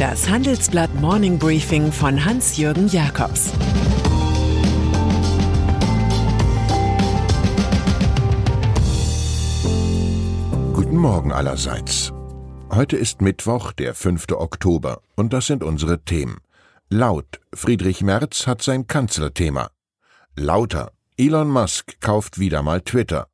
[0.00, 3.50] Das Handelsblatt Morning Briefing von Hans-Jürgen Jakobs
[10.72, 12.14] Guten Morgen allerseits.
[12.70, 14.24] Heute ist Mittwoch, der 5.
[14.32, 16.38] Oktober, und das sind unsere Themen.
[16.88, 19.68] Laut, Friedrich Merz hat sein Kanzlerthema.
[20.34, 23.26] Lauter, Elon Musk kauft wieder mal Twitter.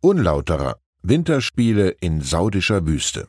[0.00, 3.28] Unlauterer, Winterspiele in saudischer Wüste.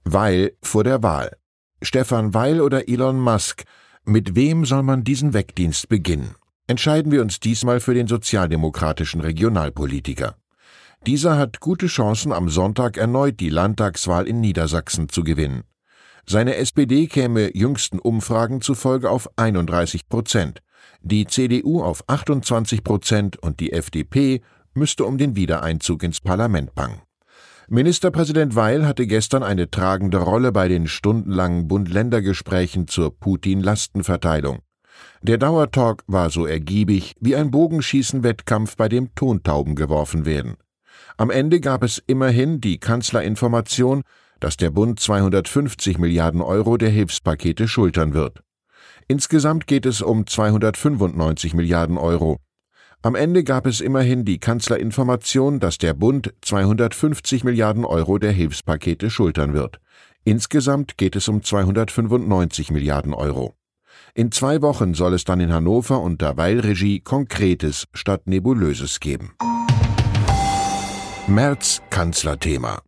[0.02, 1.36] Weil vor der Wahl.
[1.80, 3.62] Stefan Weil oder Elon Musk?
[4.04, 6.34] Mit wem soll man diesen Wegdienst beginnen?
[6.66, 10.34] Entscheiden wir uns diesmal für den sozialdemokratischen Regionalpolitiker.
[11.06, 15.62] Dieser hat gute Chancen, am Sonntag erneut die Landtagswahl in Niedersachsen zu gewinnen.
[16.30, 20.60] Seine SPD käme jüngsten Umfragen zufolge auf 31 Prozent,
[21.00, 24.42] die CDU auf 28 Prozent und die FDP
[24.74, 27.00] müsste um den Wiedereinzug ins Parlament bangen.
[27.68, 34.58] Ministerpräsident Weil hatte gestern eine tragende Rolle bei den stundenlangen Bund-Länder-Gesprächen zur Putin-Lastenverteilung.
[35.22, 40.58] Der Dauertalk war so ergiebig wie ein Bogenschießen-Wettkampf, bei dem Tontauben geworfen werden.
[41.16, 44.02] Am Ende gab es immerhin die Kanzlerinformation,
[44.40, 48.40] dass der Bund 250 Milliarden Euro der Hilfspakete schultern wird.
[49.06, 52.38] Insgesamt geht es um 295 Milliarden Euro.
[53.00, 59.08] Am Ende gab es immerhin die Kanzlerinformation, dass der Bund 250 Milliarden Euro der Hilfspakete
[59.08, 59.78] schultern wird.
[60.24, 63.54] Insgesamt geht es um 295 Milliarden Euro.
[64.14, 69.34] In zwei Wochen soll es dann in Hannover unter Weilregie Konkretes statt Nebulöses geben.
[71.28, 72.80] März Kanzlerthema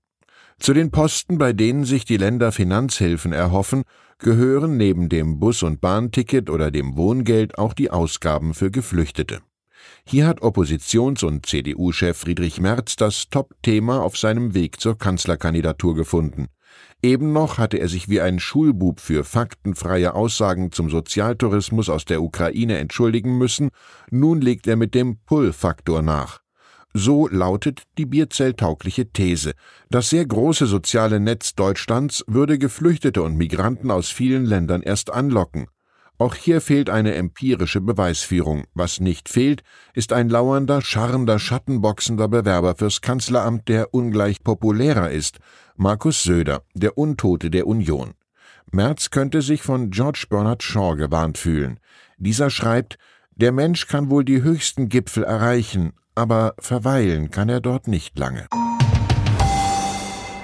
[0.60, 3.82] zu den Posten, bei denen sich die Länder Finanzhilfen erhoffen,
[4.18, 9.40] gehören neben dem Bus- und Bahnticket oder dem Wohngeld auch die Ausgaben für Geflüchtete.
[10.04, 16.48] Hier hat Oppositions- und CDU-Chef Friedrich Merz das Top-Thema auf seinem Weg zur Kanzlerkandidatur gefunden.
[17.02, 22.22] Eben noch hatte er sich wie ein Schulbub für faktenfreie Aussagen zum Sozialtourismus aus der
[22.22, 23.70] Ukraine entschuldigen müssen,
[24.10, 26.40] nun legt er mit dem Pull-Faktor nach.
[26.92, 29.52] So lautet die bierzelltaugliche These.
[29.90, 35.68] Das sehr große soziale Netz Deutschlands würde Geflüchtete und Migranten aus vielen Ländern erst anlocken.
[36.18, 38.64] Auch hier fehlt eine empirische Beweisführung.
[38.74, 39.62] Was nicht fehlt,
[39.94, 45.38] ist ein lauernder, scharrender, schattenboxender Bewerber fürs Kanzleramt, der ungleich populärer ist.
[45.76, 48.12] Markus Söder, der Untote der Union.
[48.70, 51.80] Merz könnte sich von George Bernard Shaw gewarnt fühlen.
[52.18, 52.98] Dieser schreibt,
[53.34, 58.46] der Mensch kann wohl die höchsten Gipfel erreichen, aber verweilen kann er dort nicht lange.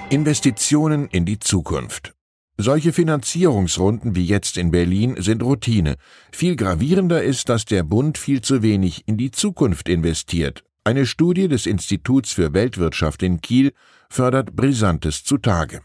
[0.09, 2.15] Investitionen in die Zukunft.
[2.57, 5.97] Solche Finanzierungsrunden wie jetzt in Berlin sind Routine.
[6.31, 10.63] Viel gravierender ist, dass der Bund viel zu wenig in die Zukunft investiert.
[10.83, 13.73] Eine Studie des Instituts für Weltwirtschaft in Kiel
[14.09, 15.81] fördert Brisantes zutage.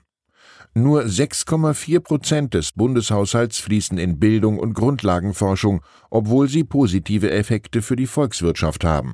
[0.73, 7.97] Nur 6,4 Prozent des Bundeshaushalts fließen in Bildung und Grundlagenforschung, obwohl sie positive Effekte für
[7.97, 9.13] die Volkswirtschaft haben.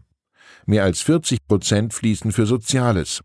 [0.69, 3.23] Mehr als 40 Prozent fließen für Soziales.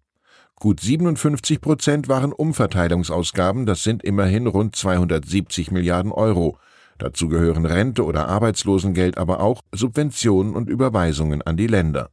[0.55, 6.57] Gut 57 Prozent waren Umverteilungsausgaben, das sind immerhin rund 270 Milliarden Euro.
[6.99, 12.11] Dazu gehören Rente oder Arbeitslosengeld, aber auch Subventionen und Überweisungen an die Länder.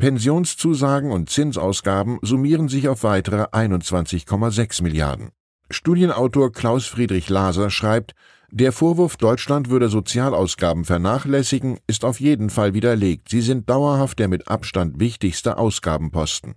[0.00, 5.30] Pensionszusagen und Zinsausgaben summieren sich auf weitere 21,6 Milliarden.
[5.70, 8.16] Studienautor Klaus Friedrich Laser schreibt,
[8.50, 13.28] der Vorwurf, Deutschland würde Sozialausgaben vernachlässigen, ist auf jeden Fall widerlegt.
[13.28, 16.54] Sie sind dauerhaft der mit Abstand wichtigste Ausgabenposten.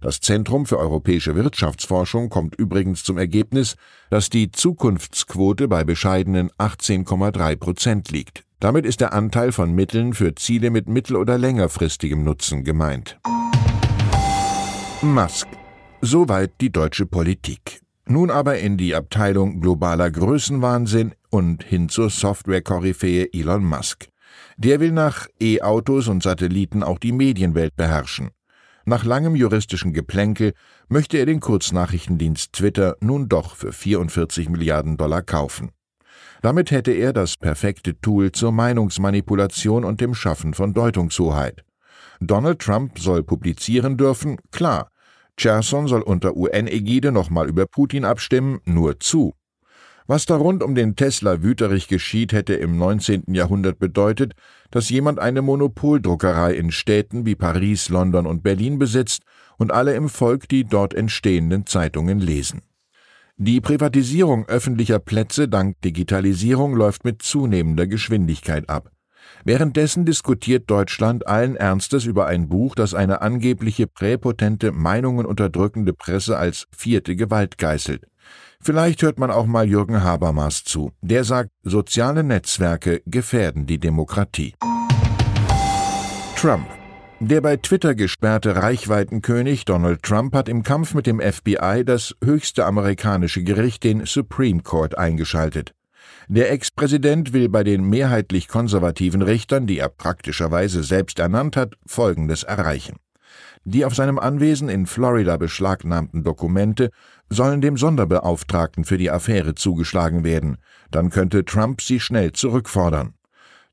[0.00, 3.76] Das Zentrum für europäische Wirtschaftsforschung kommt übrigens zum Ergebnis,
[4.10, 8.44] dass die Zukunftsquote bei bescheidenen 18,3 Prozent liegt.
[8.60, 13.18] Damit ist der Anteil von Mitteln für Ziele mit mittel- oder längerfristigem Nutzen gemeint.
[15.02, 15.48] Musk.
[16.00, 17.80] Soweit die deutsche Politik.
[18.06, 24.06] Nun aber in die Abteilung globaler Größenwahnsinn und hin zur Software-Koryphäe Elon Musk.
[24.56, 28.30] Der will nach E-Autos und Satelliten auch die Medienwelt beherrschen.
[28.84, 30.52] Nach langem juristischen Geplänkel
[30.88, 35.72] möchte er den Kurznachrichtendienst Twitter nun doch für 44 Milliarden Dollar kaufen.
[36.40, 41.64] Damit hätte er das perfekte Tool zur Meinungsmanipulation und dem Schaffen von Deutungshoheit.
[42.20, 44.88] Donald Trump soll publizieren dürfen, klar.
[45.36, 49.34] Cherson soll unter UN-Ägide nochmal über Putin abstimmen, nur zu.
[50.06, 53.24] Was da rund um den Tesla Wüterich geschieht, hätte im 19.
[53.28, 54.34] Jahrhundert bedeutet,
[54.70, 59.22] dass jemand eine Monopoldruckerei in Städten wie Paris, London und Berlin besitzt
[59.56, 62.60] und alle im Volk die dort entstehenden Zeitungen lesen.
[63.36, 68.93] Die Privatisierung öffentlicher Plätze dank Digitalisierung läuft mit zunehmender Geschwindigkeit ab.
[69.44, 76.38] Währenddessen diskutiert Deutschland allen Ernstes über ein Buch, das eine angebliche präpotente, Meinungen unterdrückende Presse
[76.38, 78.06] als vierte Gewalt geißelt.
[78.60, 80.92] Vielleicht hört man auch mal Jürgen Habermas zu.
[81.02, 84.54] Der sagt, soziale Netzwerke gefährden die Demokratie.
[86.36, 86.66] Trump.
[87.20, 92.64] Der bei Twitter gesperrte Reichweitenkönig Donald Trump hat im Kampf mit dem FBI das höchste
[92.64, 95.74] amerikanische Gericht, den Supreme Court, eingeschaltet.
[96.28, 102.42] Der Ex-Präsident will bei den mehrheitlich konservativen Richtern, die er praktischerweise selbst ernannt hat, Folgendes
[102.42, 102.96] erreichen.
[103.64, 106.90] Die auf seinem Anwesen in Florida beschlagnahmten Dokumente
[107.30, 110.58] sollen dem Sonderbeauftragten für die Affäre zugeschlagen werden,
[110.90, 113.14] dann könnte Trump sie schnell zurückfordern.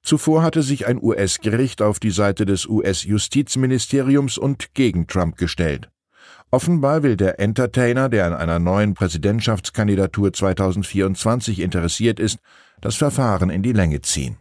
[0.01, 5.89] Zuvor hatte sich ein US-Gericht auf die Seite des US-Justizministeriums und gegen Trump gestellt.
[6.53, 12.39] Offenbar will der Entertainer, der an einer neuen Präsidentschaftskandidatur 2024 interessiert ist,
[12.81, 14.37] das Verfahren in die Länge ziehen.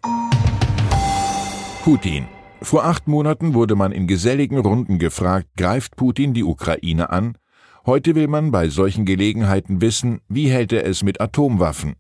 [1.85, 2.27] Putin
[2.62, 7.39] vor acht Monaten wurde man in geselligen Runden gefragt, greift Putin die Ukraine an?
[7.87, 11.95] Heute will man bei solchen Gelegenheiten wissen, wie hält er es mit Atomwaffen?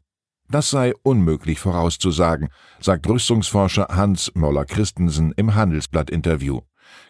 [0.50, 2.48] Das sei unmöglich vorauszusagen,
[2.80, 6.60] sagt Rüstungsforscher Hans Moller Christensen im Handelsblatt-Interview.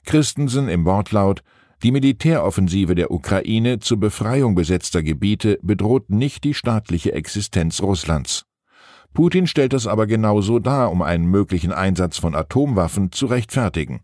[0.05, 1.43] Christensen im Wortlaut
[1.83, 8.45] Die Militäroffensive der Ukraine zur Befreiung besetzter Gebiete bedroht nicht die staatliche Existenz Russlands.
[9.15, 14.01] Putin stellt das aber genauso dar, um einen möglichen Einsatz von Atomwaffen zu rechtfertigen.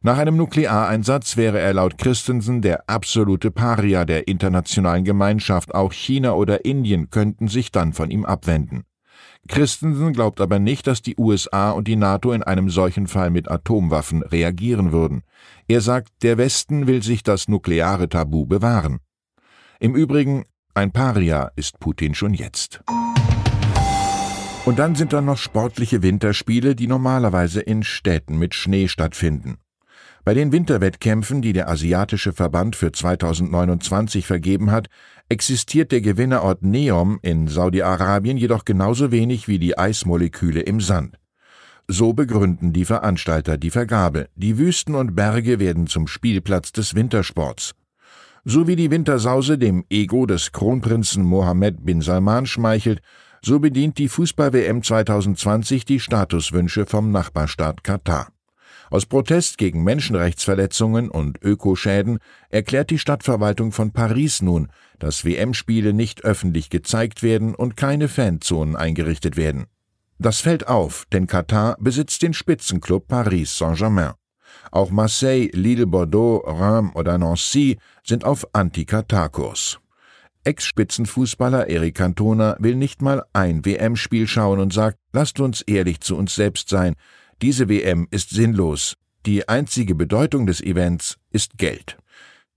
[0.00, 6.32] Nach einem Nukleareinsatz wäre er laut Christensen der absolute Paria der internationalen Gemeinschaft, auch China
[6.32, 8.84] oder Indien könnten sich dann von ihm abwenden.
[9.48, 13.50] Christensen glaubt aber nicht, dass die USA und die NATO in einem solchen Fall mit
[13.50, 15.22] Atomwaffen reagieren würden.
[15.68, 19.00] Er sagt, der Westen will sich das nukleare Tabu bewahren.
[19.80, 20.44] Im Übrigen,
[20.74, 22.80] ein Paria ist Putin schon jetzt.
[24.64, 29.58] Und dann sind da noch sportliche Winterspiele, die normalerweise in Städten mit Schnee stattfinden.
[30.24, 34.88] Bei den Winterwettkämpfen, die der Asiatische Verband für 2029 vergeben hat,
[35.28, 41.18] existiert der Gewinnerort Neom in Saudi-Arabien jedoch genauso wenig wie die Eismoleküle im Sand.
[41.88, 44.28] So begründen die Veranstalter die Vergabe.
[44.34, 47.74] Die Wüsten und Berge werden zum Spielplatz des Wintersports.
[48.46, 53.02] So wie die Wintersause dem Ego des Kronprinzen Mohammed bin Salman schmeichelt,
[53.42, 58.33] so bedient die Fußball-WM 2020 die Statuswünsche vom Nachbarstaat Katar.
[58.90, 62.18] Aus Protest gegen Menschenrechtsverletzungen und Ökoschäden
[62.50, 68.76] erklärt die Stadtverwaltung von Paris nun, dass WM-Spiele nicht öffentlich gezeigt werden und keine Fanzonen
[68.76, 69.66] eingerichtet werden.
[70.18, 74.12] Das fällt auf, denn Katar besitzt den Spitzenclub Paris Saint-Germain.
[74.70, 79.80] Auch Marseille, Lille, Bordeaux, Reims oder Nancy sind auf Anti-Katar-Kurs.
[80.44, 86.16] Ex-Spitzenfußballer Eric Cantona will nicht mal ein WM-Spiel schauen und sagt, lasst uns ehrlich zu
[86.16, 86.94] uns selbst sein.
[87.42, 88.96] Diese WM ist sinnlos.
[89.26, 91.96] Die einzige Bedeutung des Events ist Geld.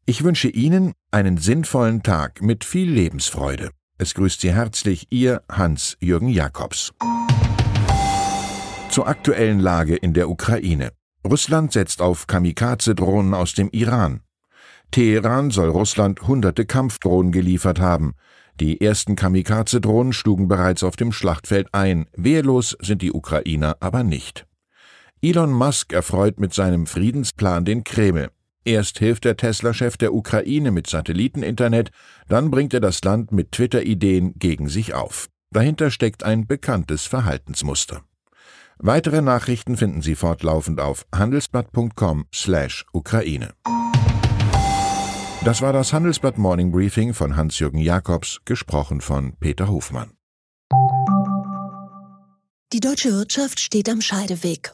[0.06, 3.72] Ich wünsche Ihnen einen sinnvollen Tag mit viel Lebensfreude.
[3.98, 6.94] Es grüßt Sie herzlich Ihr Hans-Jürgen Jakobs.
[8.90, 10.92] Zur aktuellen Lage in der Ukraine.
[11.26, 14.22] Russland setzt auf Kamikaze-Drohnen aus dem Iran.
[14.92, 18.14] Teheran soll Russland hunderte Kampfdrohnen geliefert haben.
[18.60, 22.08] Die ersten Kamikaze-Drohnen schlugen bereits auf dem Schlachtfeld ein.
[22.16, 24.48] Wehrlos sind die Ukrainer aber nicht.
[25.22, 28.30] Elon Musk erfreut mit seinem Friedensplan den Kreml.
[28.64, 31.90] Erst hilft der Tesla-Chef der Ukraine mit Satelliteninternet,
[32.28, 35.28] dann bringt er das Land mit Twitter-Ideen gegen sich auf.
[35.52, 38.04] Dahinter steckt ein bekanntes Verhaltensmuster.
[38.78, 43.54] Weitere Nachrichten finden Sie fortlaufend auf handelsblatt.com/Ukraine.
[45.44, 50.12] Das war das Handelsblatt Morning Briefing von Hans-Jürgen Jakobs, gesprochen von Peter Hofmann.
[52.74, 54.74] Die deutsche Wirtschaft steht am Scheideweg.